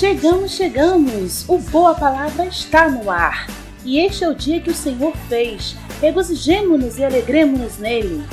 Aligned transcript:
Chegamos, 0.00 0.52
chegamos! 0.52 1.44
O 1.46 1.58
Boa 1.58 1.94
Palavra 1.94 2.46
está 2.46 2.88
no 2.88 3.10
ar. 3.10 3.46
E 3.84 3.98
este 3.98 4.24
é 4.24 4.28
o 4.30 4.34
dia 4.34 4.58
que 4.58 4.70
o 4.70 4.74
Senhor 4.74 5.14
fez. 5.28 5.76
Regozijemo-nos 6.00 6.96
e 6.96 7.04
alegremos-nos 7.04 7.76
nele. 7.76 8.24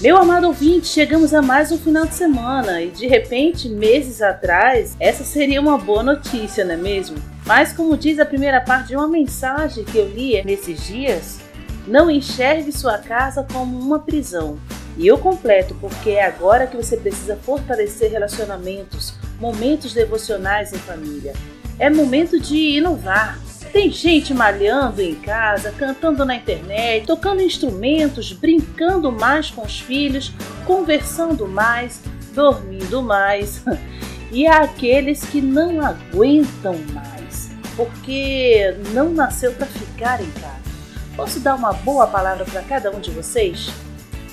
Meu 0.00 0.16
amado 0.16 0.46
ouvinte, 0.46 0.86
chegamos 0.86 1.34
a 1.34 1.42
mais 1.42 1.72
um 1.72 1.76
final 1.76 2.06
de 2.06 2.14
semana 2.14 2.80
e 2.82 2.90
de 2.92 3.08
repente, 3.08 3.68
meses 3.68 4.22
atrás, 4.22 4.94
essa 5.00 5.24
seria 5.24 5.60
uma 5.60 5.76
boa 5.76 6.04
notícia, 6.04 6.64
não 6.64 6.74
é 6.74 6.76
mesmo? 6.76 7.16
Mas, 7.44 7.72
como 7.72 7.96
diz 7.96 8.20
a 8.20 8.24
primeira 8.24 8.60
parte 8.60 8.90
de 8.90 8.96
uma 8.96 9.08
mensagem 9.08 9.82
que 9.82 9.98
eu 9.98 10.08
li 10.08 10.40
nesses 10.44 10.86
dias, 10.86 11.40
não 11.84 12.08
enxergue 12.08 12.70
sua 12.70 12.96
casa 12.96 13.44
como 13.52 13.76
uma 13.76 13.98
prisão. 13.98 14.56
E 14.96 15.04
eu 15.04 15.18
completo 15.18 15.74
porque 15.80 16.10
é 16.10 16.24
agora 16.24 16.68
que 16.68 16.76
você 16.76 16.96
precisa 16.96 17.34
fortalecer 17.34 18.12
relacionamentos, 18.12 19.14
momentos 19.40 19.94
devocionais 19.94 20.72
em 20.72 20.78
família. 20.78 21.32
É 21.78 21.88
momento 21.88 22.38
de 22.38 22.76
inovar. 22.76 23.38
Tem 23.72 23.90
gente 23.90 24.34
malhando 24.34 25.00
em 25.00 25.14
casa, 25.14 25.72
cantando 25.72 26.24
na 26.24 26.34
internet, 26.34 27.06
tocando 27.06 27.40
instrumentos, 27.40 28.32
brincando 28.32 29.10
mais 29.10 29.50
com 29.50 29.62
os 29.62 29.80
filhos, 29.80 30.32
conversando 30.66 31.46
mais, 31.48 32.00
dormindo 32.34 33.02
mais. 33.02 33.64
E 34.32 34.46
há 34.46 34.58
aqueles 34.58 35.24
que 35.24 35.40
não 35.40 35.84
aguentam 35.84 36.76
mais, 36.94 37.50
porque 37.74 38.76
não 38.94 39.10
nasceu 39.10 39.52
para 39.52 39.66
ficar 39.66 40.22
em 40.22 40.30
casa. 40.30 40.60
Posso 41.16 41.40
dar 41.40 41.56
uma 41.56 41.72
boa 41.72 42.06
palavra 42.06 42.44
para 42.44 42.62
cada 42.62 42.92
um 42.92 43.00
de 43.00 43.10
vocês? 43.10 43.72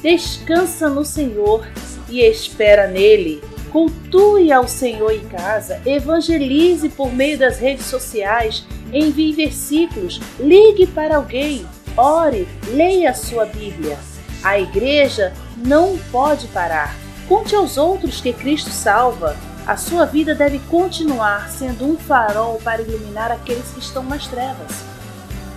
Descansa 0.03 0.87
no 0.87 1.03
Senhor 1.03 1.67
e 2.07 2.21
espera 2.21 2.87
nele. 2.87 3.41
Cultue 3.71 4.51
ao 4.51 4.67
Senhor 4.67 5.11
em 5.11 5.27
casa, 5.27 5.81
evangelize 5.85 6.89
por 6.89 7.13
meio 7.13 7.37
das 7.37 7.59
redes 7.59 7.85
sociais, 7.85 8.65
envie 8.93 9.33
versículos, 9.33 10.21
ligue 10.39 10.87
para 10.87 11.17
alguém, 11.17 11.65
ore, 11.95 12.47
leia 12.69 13.11
a 13.11 13.13
sua 13.13 13.45
Bíblia. 13.45 13.97
A 14.43 14.59
igreja 14.59 15.33
não 15.57 15.97
pode 16.11 16.47
parar. 16.47 16.95
Conte 17.27 17.55
aos 17.55 17.77
outros 17.77 18.21
que 18.21 18.31
Cristo 18.31 18.69
salva. 18.69 19.35
A 19.65 19.75
sua 19.75 20.05
vida 20.05 20.33
deve 20.33 20.59
continuar 20.69 21.49
sendo 21.49 21.85
um 21.85 21.97
farol 21.97 22.59
para 22.63 22.81
iluminar 22.81 23.31
aqueles 23.31 23.69
que 23.71 23.79
estão 23.79 24.03
nas 24.03 24.25
trevas. 24.27 24.71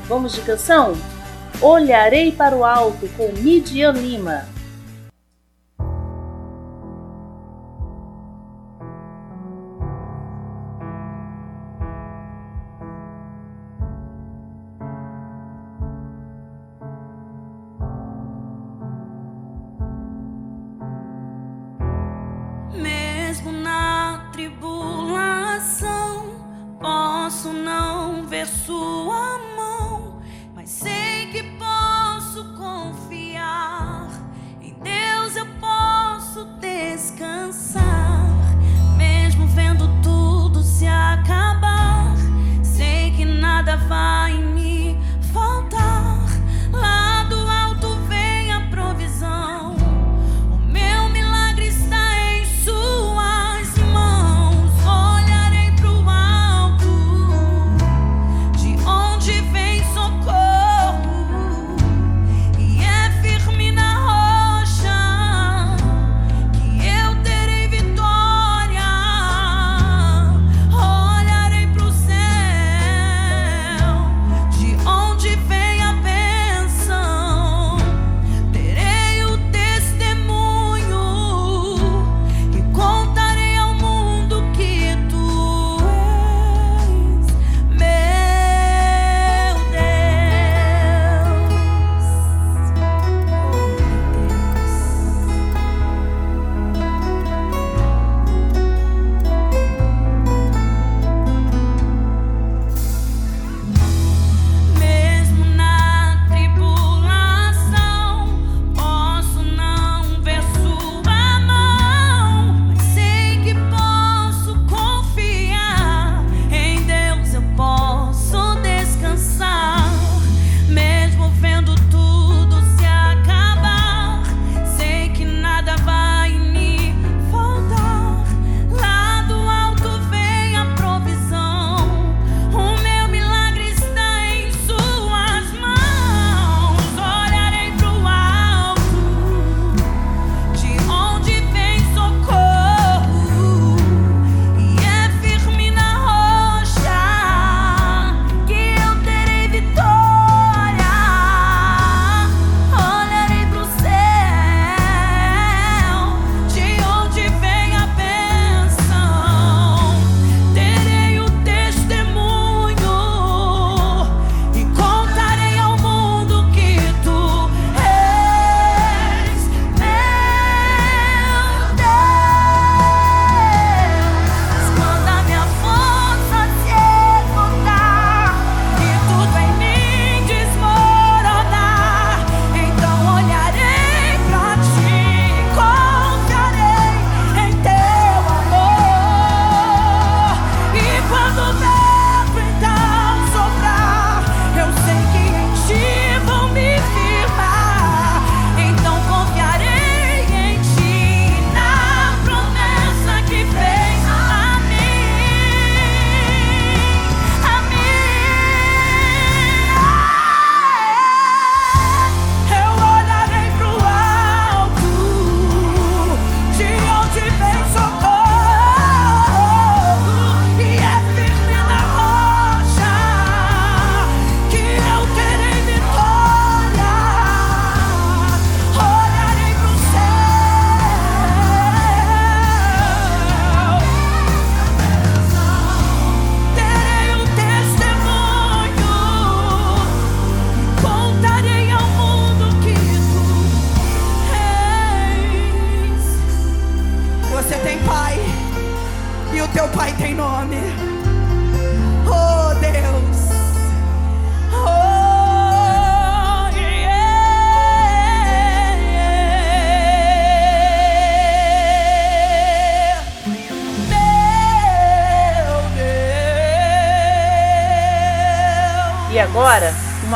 Vamos 0.08 0.32
de 0.32 0.40
canção? 0.40 0.96
Olharei 1.60 2.32
para 2.32 2.56
o 2.56 2.64
alto 2.64 3.08
com 3.16 3.30
Midian 3.40 3.92
Lima. 3.92 4.46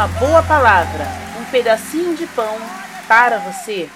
Uma 0.05 0.21
boa 0.21 0.43
palavra, 0.43 1.07
um 1.41 1.51
pedacinho 1.51 2.15
de 2.15 2.27
pão 2.27 2.59
para 3.09 3.39
você. 3.39 3.89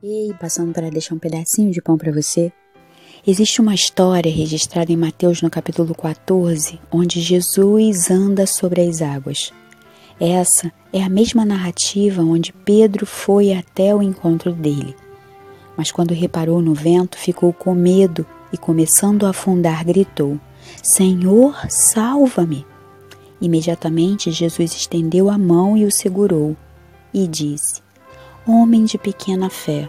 Ei, 0.00 0.32
passando 0.38 0.72
para 0.72 0.88
deixar 0.88 1.16
um 1.16 1.18
pedacinho 1.18 1.72
de 1.72 1.82
pão 1.82 1.98
para 1.98 2.12
você. 2.12 2.52
Existe 3.26 3.60
uma 3.60 3.74
história 3.74 4.32
registrada 4.32 4.92
em 4.92 4.96
Mateus 4.96 5.42
no 5.42 5.50
capítulo 5.50 5.96
14, 5.96 6.78
onde 6.88 7.20
Jesus 7.20 8.08
anda 8.08 8.46
sobre 8.46 8.82
as 8.82 9.02
águas. 9.02 9.52
Essa 10.20 10.72
é 10.92 11.02
a 11.02 11.08
mesma 11.08 11.44
narrativa 11.44 12.22
onde 12.22 12.52
Pedro 12.52 13.04
foi 13.04 13.52
até 13.52 13.92
o 13.92 14.00
encontro 14.00 14.52
dele. 14.52 14.94
Mas 15.76 15.90
quando 15.90 16.14
reparou 16.14 16.62
no 16.62 16.72
vento, 16.72 17.18
ficou 17.18 17.52
com 17.52 17.74
medo 17.74 18.24
e, 18.52 18.56
começando 18.56 19.26
a 19.26 19.30
afundar, 19.30 19.84
gritou: 19.84 20.38
Senhor, 20.84 21.66
salva-me! 21.68 22.64
Imediatamente 23.40 24.30
Jesus 24.30 24.74
estendeu 24.74 25.28
a 25.28 25.36
mão 25.36 25.76
e 25.76 25.84
o 25.84 25.92
segurou 25.92 26.56
e 27.12 27.26
disse: 27.26 27.82
Homem 28.46 28.84
de 28.84 28.96
pequena 28.96 29.50
fé, 29.50 29.88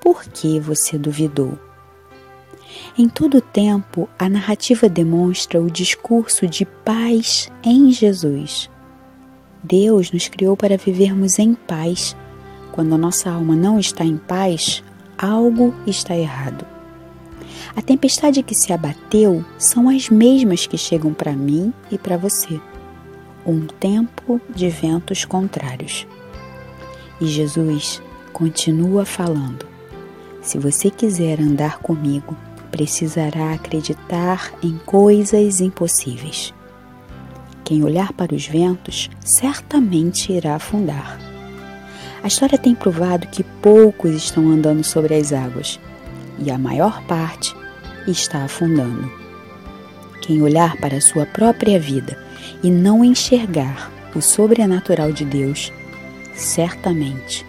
por 0.00 0.24
que 0.24 0.58
você 0.58 0.96
duvidou? 0.96 1.58
Em 2.96 3.08
todo 3.08 3.40
tempo, 3.40 4.08
a 4.18 4.28
narrativa 4.28 4.88
demonstra 4.88 5.60
o 5.60 5.70
discurso 5.70 6.46
de 6.46 6.64
paz 6.64 7.50
em 7.62 7.90
Jesus. 7.90 8.70
Deus 9.62 10.12
nos 10.12 10.28
criou 10.28 10.56
para 10.56 10.76
vivermos 10.76 11.38
em 11.38 11.54
paz. 11.54 12.16
Quando 12.72 12.94
a 12.94 12.98
nossa 12.98 13.30
alma 13.30 13.56
não 13.56 13.78
está 13.78 14.04
em 14.04 14.16
paz, 14.16 14.82
algo 15.16 15.74
está 15.86 16.16
errado. 16.16 16.64
A 17.74 17.82
tempestade 17.82 18.42
que 18.42 18.54
se 18.54 18.72
abateu 18.72 19.44
são 19.58 19.88
as 19.88 20.08
mesmas 20.08 20.66
que 20.66 20.78
chegam 20.78 21.12
para 21.12 21.32
mim 21.32 21.72
e 21.90 21.98
para 21.98 22.16
você. 22.16 22.60
Um 23.48 23.66
tempo 23.66 24.38
de 24.54 24.68
ventos 24.68 25.24
contrários. 25.24 26.06
E 27.18 27.26
Jesus 27.26 28.02
continua 28.30 29.06
falando: 29.06 29.64
Se 30.42 30.58
você 30.58 30.90
quiser 30.90 31.40
andar 31.40 31.78
comigo, 31.78 32.36
precisará 32.70 33.54
acreditar 33.54 34.52
em 34.62 34.76
coisas 34.84 35.62
impossíveis. 35.62 36.52
Quem 37.64 37.82
olhar 37.82 38.12
para 38.12 38.34
os 38.34 38.46
ventos 38.46 39.08
certamente 39.24 40.30
irá 40.30 40.56
afundar. 40.56 41.18
A 42.22 42.26
história 42.26 42.58
tem 42.58 42.74
provado 42.74 43.28
que 43.28 43.42
poucos 43.42 44.12
estão 44.12 44.46
andando 44.50 44.84
sobre 44.84 45.14
as 45.14 45.32
águas 45.32 45.80
e 46.38 46.50
a 46.50 46.58
maior 46.58 47.02
parte 47.04 47.56
está 48.06 48.44
afundando. 48.44 49.10
Quem 50.20 50.42
olhar 50.42 50.76
para 50.76 50.98
a 50.98 51.00
sua 51.00 51.24
própria 51.24 51.80
vida 51.80 52.27
e 52.62 52.70
não 52.70 53.04
enxergar 53.04 53.90
o 54.14 54.20
sobrenatural 54.20 55.12
de 55.12 55.24
Deus, 55.24 55.72
certamente 56.34 57.46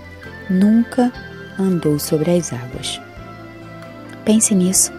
nunca 0.50 1.12
andou 1.58 2.00
sobre 2.00 2.32
as 2.32 2.54
águas. 2.54 3.02
Pense 4.26 4.54
nisso. 4.54 4.92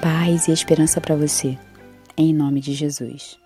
Paz 0.00 0.48
e 0.48 0.52
esperança 0.52 1.00
para 1.00 1.16
você. 1.16 1.58
Em 2.16 2.32
nome 2.32 2.60
de 2.60 2.72
Jesus. 2.74 3.43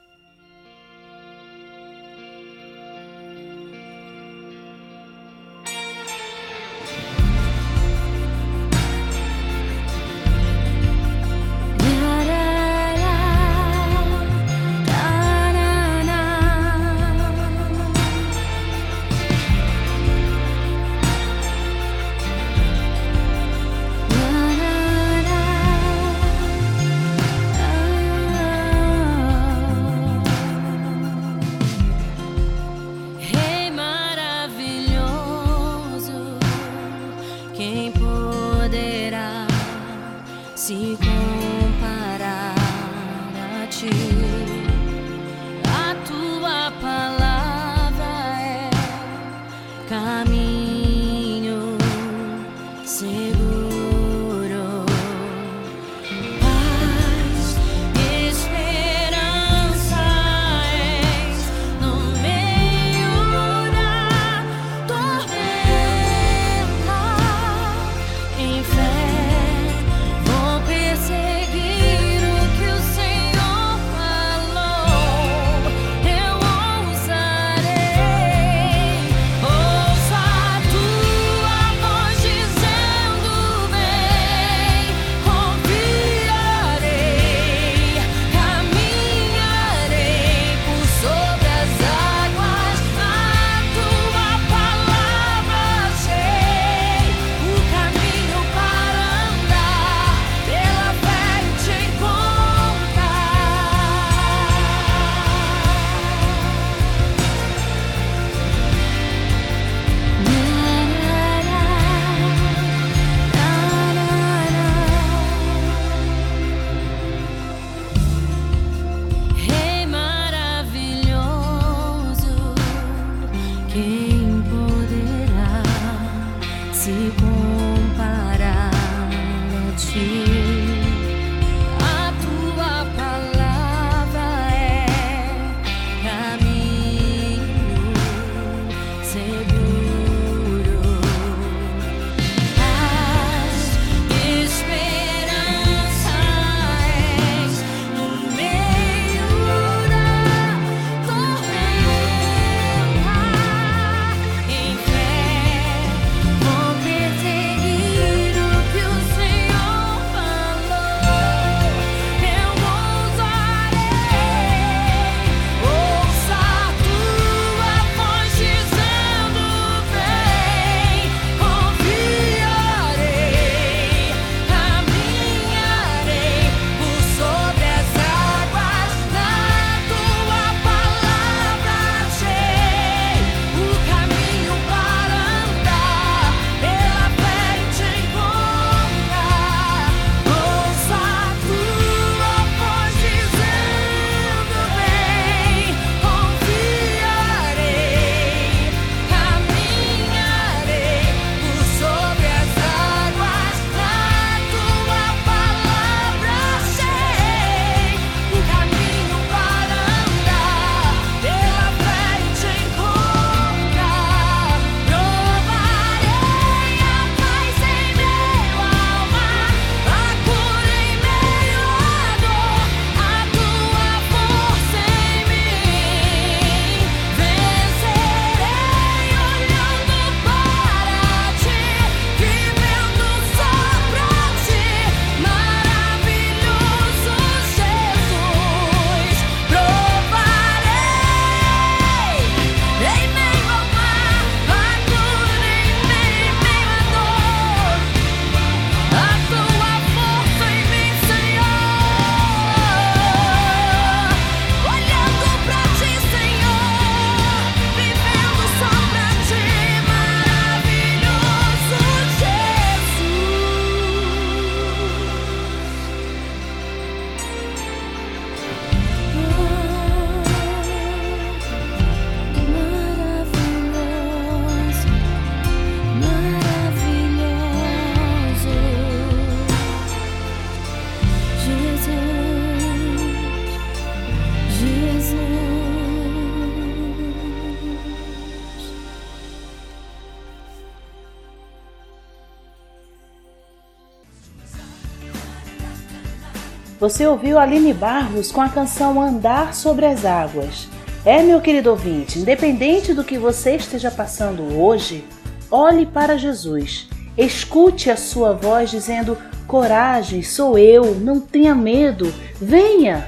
Você 296.88 297.06
ouviu 297.06 297.38
Aline 297.38 297.74
Barros 297.74 298.32
com 298.32 298.40
a 298.40 298.48
canção 298.48 298.98
Andar 298.98 299.54
sobre 299.54 299.84
as 299.84 300.06
Águas. 300.06 300.68
É, 301.04 301.22
meu 301.22 301.38
querido 301.38 301.68
ouvinte, 301.68 302.18
independente 302.18 302.94
do 302.94 303.04
que 303.04 303.18
você 303.18 303.56
esteja 303.56 303.90
passando 303.90 304.58
hoje, 304.58 305.04
olhe 305.50 305.84
para 305.84 306.16
Jesus. 306.16 306.88
Escute 307.14 307.90
a 307.90 307.96
sua 307.96 308.32
voz 308.32 308.70
dizendo: 308.70 309.18
Coragem, 309.46 310.22
sou 310.22 310.56
eu, 310.56 310.94
não 310.94 311.20
tenha 311.20 311.54
medo, 311.54 312.10
venha! 312.40 313.06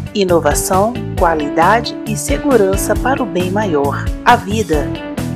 Inovação, 0.13 0.93
qualidade 1.17 1.97
e 2.05 2.17
segurança 2.17 2.93
para 2.95 3.23
o 3.23 3.25
bem 3.25 3.49
maior. 3.49 4.03
A 4.25 4.35
vida. 4.35 4.85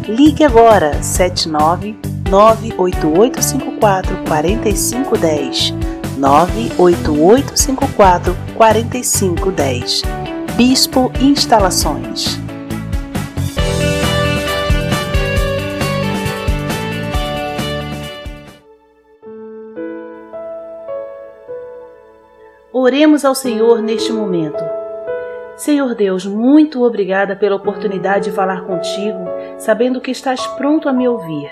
Ligue 0.08 0.44
agora 0.44 1.02
79 1.02 1.98
98854 2.30 4.18
4510 4.28 5.74
98854 6.18 8.36
4510 8.56 10.04
Bispo 10.56 11.12
Instalações 11.20 12.45
Oremos 22.86 23.26
ao 23.26 23.34
Senhor 23.34 23.82
neste 23.82 24.14
momento. 24.14 24.64
Senhor 25.58 25.96
Deus, 25.96 26.24
muito 26.24 26.84
obrigada 26.84 27.36
pela 27.36 27.56
oportunidade 27.56 28.26
de 28.26 28.32
falar 28.32 28.62
contigo, 28.62 29.26
sabendo 29.58 30.00
que 30.00 30.12
estás 30.12 30.46
pronto 30.46 30.88
a 30.88 30.94
me 30.94 31.08
ouvir. 31.08 31.50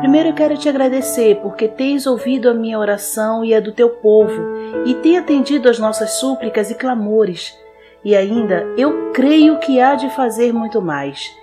Primeiro 0.00 0.28
eu 0.28 0.34
quero 0.34 0.58
te 0.58 0.68
agradecer 0.68 1.36
porque 1.36 1.68
tens 1.68 2.06
ouvido 2.06 2.50
a 2.50 2.52
minha 2.52 2.78
oração 2.78 3.42
e 3.42 3.54
a 3.54 3.60
do 3.60 3.72
teu 3.72 3.88
povo 3.88 4.42
e 4.84 4.92
tem 4.96 5.16
atendido 5.16 5.70
às 5.70 5.78
nossas 5.78 6.10
súplicas 6.20 6.70
e 6.70 6.74
clamores. 6.74 7.58
E 8.04 8.14
ainda 8.14 8.66
eu 8.76 9.10
creio 9.14 9.58
que 9.60 9.80
há 9.80 9.94
de 9.94 10.10
fazer 10.10 10.52
muito 10.52 10.82
mais. 10.82 11.34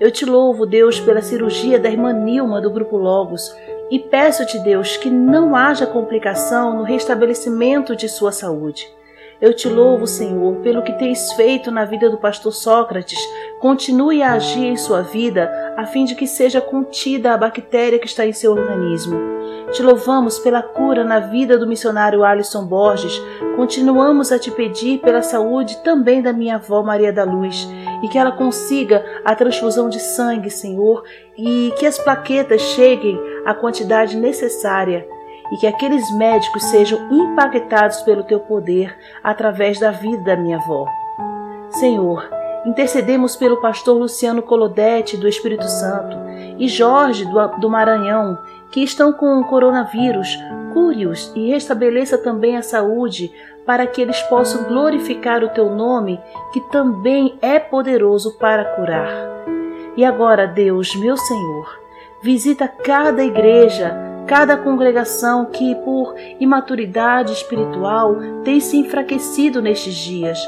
Eu 0.00 0.10
te 0.10 0.24
louvo, 0.24 0.66
Deus, 0.66 0.98
pela 0.98 1.22
cirurgia 1.22 1.78
da 1.78 1.88
irmã 1.88 2.12
Nilma 2.12 2.60
do 2.60 2.68
Grupo 2.68 2.96
Logos 2.96 3.54
e 3.92 3.98
peço-te, 3.98 4.58
Deus, 4.60 4.96
que 4.96 5.10
não 5.10 5.54
haja 5.54 5.86
complicação 5.86 6.78
no 6.78 6.82
restabelecimento 6.82 7.94
de 7.94 8.08
sua 8.08 8.32
saúde. 8.32 8.88
Eu 9.38 9.52
te 9.52 9.68
louvo, 9.68 10.06
Senhor, 10.06 10.56
pelo 10.62 10.80
que 10.80 10.94
tens 10.94 11.34
feito 11.34 11.70
na 11.70 11.84
vida 11.84 12.08
do 12.08 12.16
pastor 12.16 12.54
Sócrates. 12.54 13.18
Continue 13.60 14.22
a 14.22 14.32
agir 14.32 14.64
em 14.64 14.78
sua 14.78 15.02
vida, 15.02 15.74
a 15.76 15.84
fim 15.84 16.06
de 16.06 16.14
que 16.14 16.26
seja 16.26 16.58
contida 16.58 17.34
a 17.34 17.36
bactéria 17.36 17.98
que 17.98 18.06
está 18.06 18.24
em 18.24 18.32
seu 18.32 18.52
organismo. 18.52 19.20
Te 19.72 19.82
louvamos 19.82 20.38
pela 20.38 20.62
cura 20.62 21.04
na 21.04 21.18
vida 21.18 21.58
do 21.58 21.66
missionário 21.66 22.24
Alisson 22.24 22.64
Borges. 22.64 23.20
Continuamos 23.56 24.32
a 24.32 24.38
te 24.38 24.50
pedir 24.50 25.00
pela 25.00 25.20
saúde 25.20 25.82
também 25.82 26.22
da 26.22 26.32
minha 26.32 26.54
avó 26.54 26.82
Maria 26.82 27.12
da 27.12 27.24
Luz 27.24 27.68
e 28.02 28.08
que 28.08 28.16
ela 28.16 28.32
consiga 28.32 29.04
a 29.22 29.34
transfusão 29.34 29.90
de 29.90 30.00
sangue, 30.00 30.48
Senhor, 30.48 31.04
e 31.36 31.74
que 31.78 31.84
as 31.84 31.98
plaquetas 31.98 32.60
cheguem 32.60 33.31
à 33.44 33.54
quantidade 33.54 34.16
necessária 34.16 35.06
e 35.52 35.56
que 35.56 35.66
aqueles 35.66 36.10
médicos 36.16 36.64
sejam 36.64 36.98
impactados 37.10 38.00
pelo 38.02 38.24
teu 38.24 38.40
poder 38.40 38.96
através 39.22 39.78
da 39.78 39.90
vida 39.90 40.22
da 40.24 40.36
minha 40.36 40.56
avó. 40.56 40.86
Senhor, 41.70 42.28
intercedemos 42.64 43.36
pelo 43.36 43.60
pastor 43.60 43.96
Luciano 43.96 44.42
Colodete 44.42 45.16
do 45.16 45.28
Espírito 45.28 45.68
Santo 45.68 46.16
e 46.58 46.68
Jorge 46.68 47.26
do 47.60 47.68
Maranhão, 47.68 48.38
que 48.70 48.82
estão 48.82 49.12
com 49.12 49.40
o 49.40 49.44
coronavírus. 49.44 50.38
Cure-os 50.72 51.30
e 51.34 51.50
restabeleça 51.50 52.16
também 52.16 52.56
a 52.56 52.62
saúde 52.62 53.30
para 53.66 53.86
que 53.86 54.00
eles 54.00 54.20
possam 54.22 54.64
glorificar 54.64 55.44
o 55.44 55.50
teu 55.50 55.68
nome, 55.70 56.18
que 56.52 56.60
também 56.70 57.38
é 57.42 57.58
poderoso 57.58 58.38
para 58.38 58.64
curar. 58.76 59.08
E 59.96 60.04
agora, 60.04 60.46
Deus, 60.46 60.96
meu 60.96 61.16
Senhor, 61.16 61.81
visita 62.22 62.68
cada 62.68 63.24
igreja, 63.24 63.94
cada 64.26 64.56
congregação 64.56 65.46
que, 65.46 65.74
por 65.76 66.14
imaturidade 66.38 67.32
espiritual, 67.32 68.16
tem 68.44 68.60
se 68.60 68.76
enfraquecido 68.76 69.60
nestes 69.60 69.94
dias. 69.94 70.38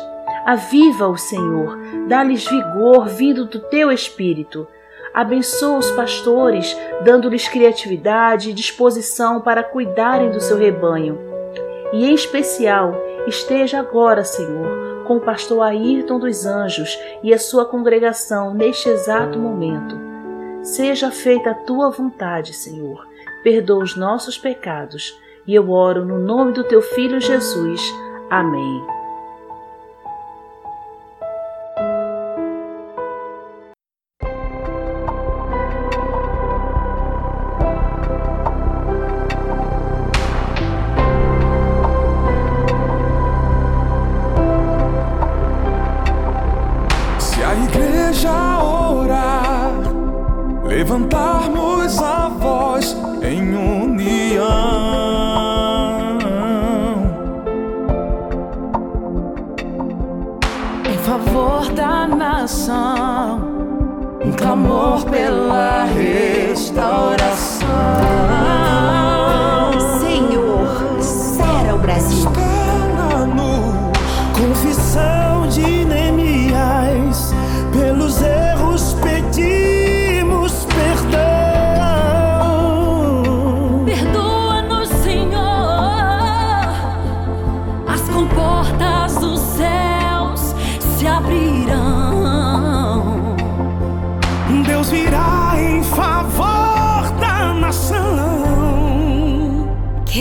Aviva 0.47 1.09
o 1.09 1.17
Senhor, 1.17 1.77
dá-lhes 2.07 2.47
vigor 2.47 3.09
vindo 3.09 3.45
do 3.45 3.59
teu 3.59 3.91
espírito. 3.91 4.69
Abençoa 5.13 5.79
os 5.79 5.91
pastores, 5.93 6.77
dando-lhes 7.03 7.49
criatividade 7.49 8.51
e 8.51 8.55
disposição 8.55 9.41
para 9.41 9.63
cuidarem 9.63 10.31
do 10.31 10.41
seu 10.41 10.57
rebanho. 10.57 11.19
E 11.93 12.05
em 12.05 12.15
especial, 12.15 12.95
esteja 13.27 13.81
agora, 13.81 14.25
Senhor, 14.25 15.05
com 15.05 15.17
o 15.17 15.21
pastor 15.21 15.63
Ayrton 15.63 16.19
dos 16.19 16.47
Anjos 16.47 16.99
e 17.23 17.33
a 17.33 17.39
sua 17.39 17.65
congregação 17.65 18.53
neste 18.53 18.89
exato 18.89 19.39
momento. 19.39 20.14
Seja 20.65 21.11
feita 21.11 21.51
a 21.51 21.55
tua 21.55 21.91
vontade, 21.91 22.55
Senhor. 22.55 23.07
Perdoa 23.43 23.85
os 23.85 23.95
nossos 23.95 24.39
pecados. 24.39 25.15
E 25.47 25.55
eu 25.55 25.71
oro 25.71 26.07
no 26.07 26.19
nome 26.19 26.53
do 26.53 26.65
teu 26.65 26.81
filho 26.81 27.21
Jesus. 27.21 27.83
Amém. 28.31 29.04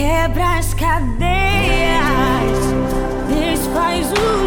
quebra 0.03 0.57
as 0.57 0.73
cadeias, 0.73 1.23
desfaz 3.29 4.11
o 4.11 4.42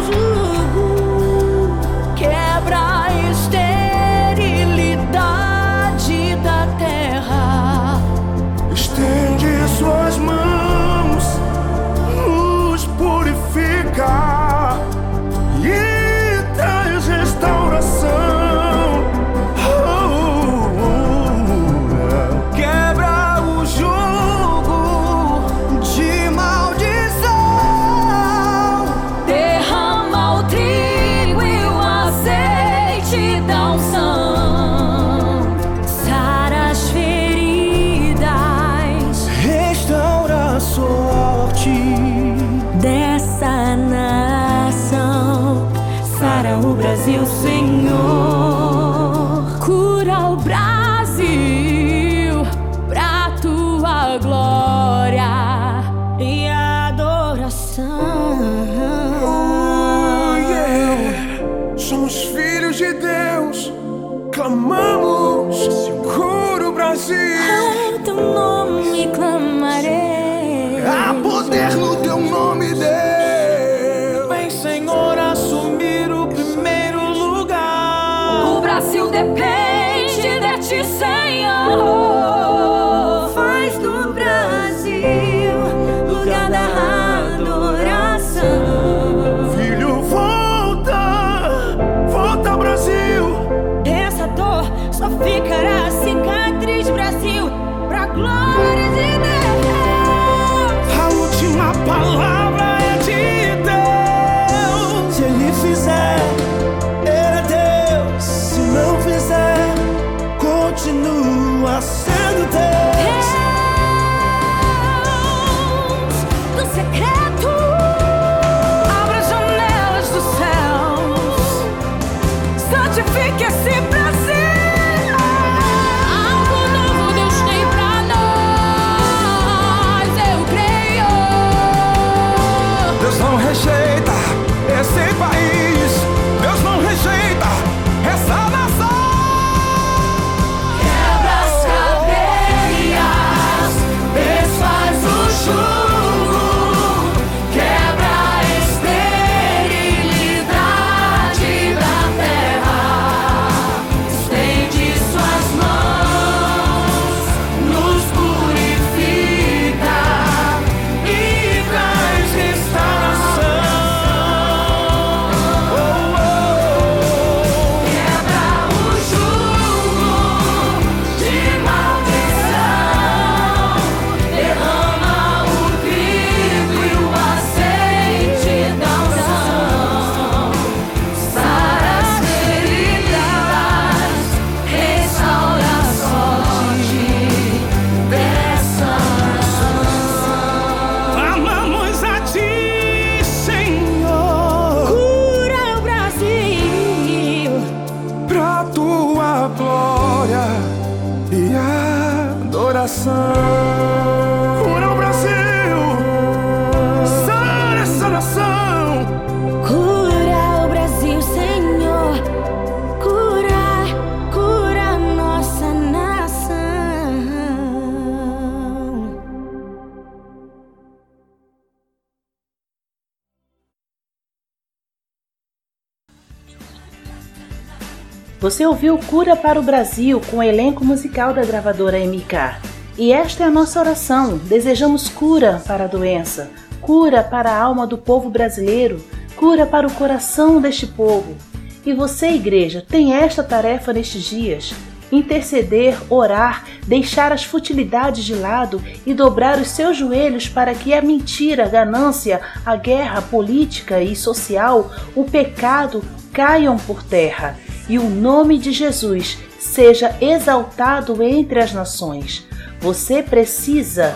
Você 228.39 228.63
ouviu 228.67 228.99
Cura 228.99 229.35
para 229.35 229.59
o 229.59 229.63
Brasil 229.63 230.21
com 230.29 230.37
o 230.37 230.43
elenco 230.43 230.85
musical 230.85 231.33
da 231.33 231.43
gravadora 231.43 231.97
MK. 231.97 232.61
E 232.95 233.11
esta 233.11 233.43
é 233.43 233.47
a 233.47 233.51
nossa 233.51 233.79
oração. 233.79 234.37
Desejamos 234.37 235.09
cura 235.09 235.59
para 235.65 235.85
a 235.85 235.87
doença, 235.87 236.51
cura 236.79 237.23
para 237.23 237.51
a 237.51 237.59
alma 237.59 237.87
do 237.87 237.97
povo 237.97 238.29
brasileiro, 238.29 239.03
cura 239.35 239.65
para 239.65 239.87
o 239.87 239.91
coração 239.91 240.61
deste 240.61 240.85
povo. 240.85 241.35
E 241.83 241.93
você, 241.93 242.27
igreja, 242.29 242.85
tem 242.87 243.11
esta 243.11 243.43
tarefa 243.43 243.91
nestes 243.91 244.25
dias: 244.25 244.71
interceder, 245.11 245.97
orar, 246.07 246.63
deixar 246.85 247.31
as 247.31 247.43
futilidades 247.43 248.23
de 248.23 248.35
lado 248.35 248.79
e 249.03 249.15
dobrar 249.15 249.59
os 249.59 249.69
seus 249.69 249.97
joelhos 249.97 250.47
para 250.47 250.75
que 250.75 250.93
a 250.93 251.01
mentira, 251.01 251.65
a 251.65 251.69
ganância, 251.69 252.39
a 252.63 252.75
guerra 252.75 253.19
política 253.19 253.99
e 253.99 254.15
social, 254.15 254.91
o 255.15 255.23
pecado 255.23 256.03
caiam 256.31 256.77
por 256.77 257.01
terra 257.01 257.57
e 257.89 257.97
o 257.97 258.09
nome 258.09 258.57
de 258.57 258.71
Jesus 258.71 259.37
seja 259.59 260.15
exaltado 260.21 261.21
entre 261.23 261.59
as 261.59 261.73
nações. 261.73 262.45
Você 262.79 263.23
precisa, 263.23 264.15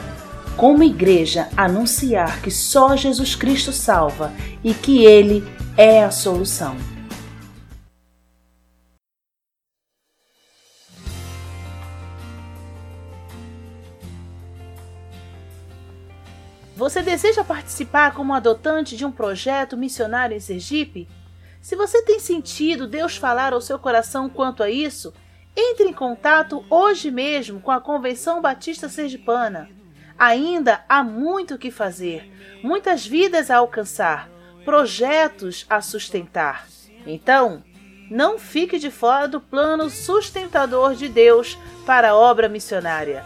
como 0.57 0.83
igreja, 0.83 1.49
anunciar 1.55 2.41
que 2.41 2.51
só 2.51 2.95
Jesus 2.95 3.35
Cristo 3.35 3.71
salva 3.71 4.31
e 4.63 4.73
que 4.73 5.03
Ele 5.05 5.43
é 5.77 6.03
a 6.03 6.11
solução. 6.11 6.75
Você 16.81 17.03
deseja 17.03 17.43
participar 17.43 18.11
como 18.15 18.33
adotante 18.33 18.97
de 18.97 19.05
um 19.05 19.11
projeto 19.11 19.77
missionário 19.77 20.35
em 20.35 20.39
Sergipe? 20.39 21.07
Se 21.61 21.75
você 21.75 22.01
tem 22.01 22.19
sentido 22.19 22.87
Deus 22.87 23.15
falar 23.15 23.53
ao 23.53 23.61
seu 23.61 23.77
coração 23.77 24.27
quanto 24.27 24.63
a 24.63 24.69
isso, 24.69 25.13
entre 25.55 25.87
em 25.89 25.93
contato 25.93 26.65
hoje 26.69 27.11
mesmo 27.11 27.61
com 27.61 27.71
a 27.71 27.79
Convenção 27.79 28.41
Batista 28.41 28.89
Sergipana. 28.89 29.69
Ainda 30.17 30.83
há 30.89 31.03
muito 31.03 31.55
o 31.55 31.57
que 31.57 31.71
fazer, 31.71 32.31
muitas 32.63 33.05
vidas 33.05 33.49
a 33.49 33.57
alcançar, 33.57 34.29
projetos 34.65 35.65
a 35.69 35.81
sustentar. 35.81 36.67
Então, 37.05 37.63
não 38.09 38.37
fique 38.37 38.77
de 38.77 38.91
fora 38.91 39.27
do 39.27 39.39
plano 39.39 39.89
sustentador 39.89 40.95
de 40.95 41.07
Deus 41.07 41.57
para 41.85 42.09
a 42.09 42.15
obra 42.15 42.49
missionária. 42.49 43.25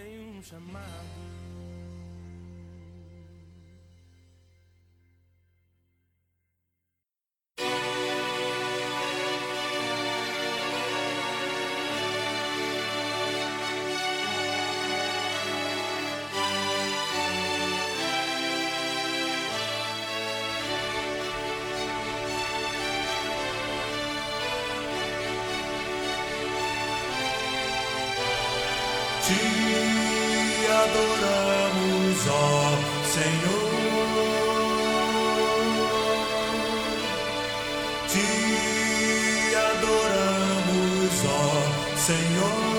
Señor. 42.11 42.70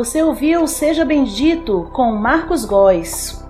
Você 0.00 0.22
ouviu 0.22 0.66
Seja 0.66 1.04
Bendito 1.04 1.90
com 1.92 2.12
Marcos 2.12 2.64
Góes. 2.64 3.46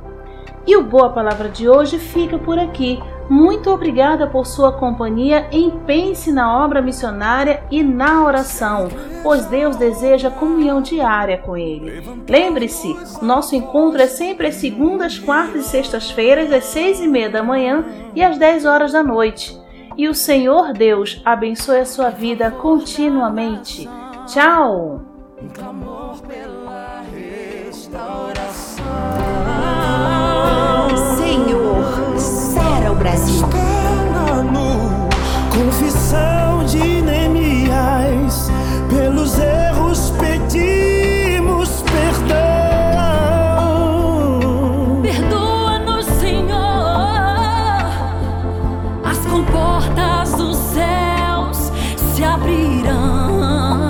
E 0.67 0.77
o 0.77 0.83
Boa 0.83 1.11
Palavra 1.11 1.49
de 1.49 1.69
hoje 1.69 1.97
fica 1.97 2.37
por 2.41 2.59
aqui. 2.59 2.99
Muito 3.29 3.71
obrigada 3.71 4.27
por 4.27 4.45
sua 4.45 4.73
companhia. 4.73 5.47
Empenhe-se 5.53 6.33
na 6.33 6.65
obra 6.65 6.83
missionária 6.83 7.63
e 7.71 7.85
na 7.85 8.25
oração, 8.25 8.89
pois 9.23 9.47
Deus 9.47 9.77
deseja 9.77 10.29
comunhão 10.29 10.83
diária 10.83 11.39
com 11.39 11.57
Ele. 11.57 12.03
Lembre-se, 12.29 12.97
nosso 13.23 13.55
encontro 13.55 14.03
é 14.03 14.09
sempre 14.09 14.49
às 14.49 14.57
segundas, 14.57 15.21
quartas 15.21 15.67
e 15.67 15.69
sextas-feiras, 15.69 16.53
às 16.53 16.65
seis 16.65 16.99
e 16.99 17.07
meia 17.07 17.31
da 17.31 17.45
manhã 17.45 17.85
e 18.13 18.25
às 18.25 18.37
dez 18.37 18.65
horas 18.65 18.91
da 18.91 19.05
noite. 19.05 19.57
E 19.97 20.09
o 20.09 20.15
Senhor 20.15 20.73
Deus 20.73 21.23
abençoe 21.25 21.79
a 21.79 21.87
sua 21.87 22.11
vida 22.11 22.51
continuamente. 22.51 23.89
Tchau! 24.27 25.10
Senhor, 31.17 32.19
sara 32.19 32.93
o 32.93 32.95
Brasil. 32.95 33.49
Luz, 33.49 35.09
confissão 35.55 36.65
de 36.67 37.01
Neemias, 37.01 38.51
pelos 38.91 39.39
erros 39.39 40.13
pedimos 40.21 41.83
perdão. 41.83 42.39
Perdoa-nos, 45.01 46.05
Senhor. 46.05 46.59
As 49.05 49.19
comportas 49.27 50.33
dos 50.33 50.57
céus 50.57 51.73
se 52.15 52.23
abrirão. 52.23 53.90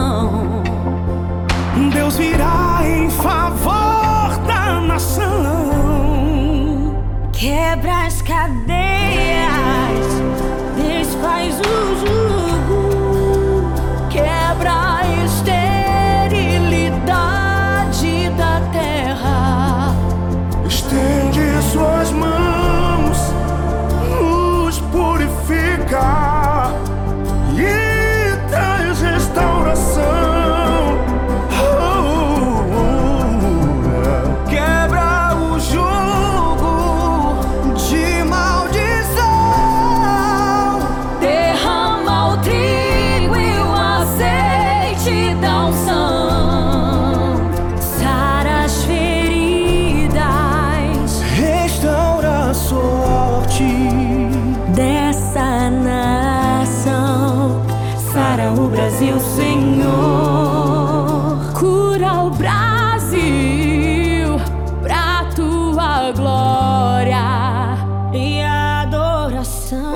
Adoração. 69.41 69.95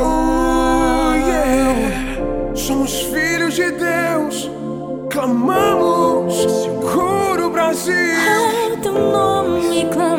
Oh, 0.00 1.14
yeah. 1.14 2.54
Somos 2.54 3.02
filhos 3.02 3.54
de 3.54 3.70
Deus, 3.70 4.50
clamamos, 5.10 6.46
cura 6.92 7.46
o 7.46 7.50
Brasil. 7.50 7.94
Ao 7.94 8.76
teu 8.78 8.92
nome 8.92 9.86
clamarei. 9.86 10.13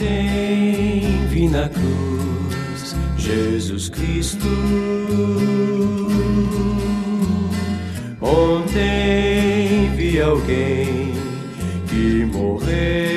teve 0.00 1.48
na 1.48 1.68
cruz, 1.68 2.96
Jesus 3.18 3.90
Cristo. 3.90 4.48
Ontem 8.20 9.90
vi 9.94 10.20
alguém 10.20 11.12
que 11.86 12.24
morreu. 12.24 13.09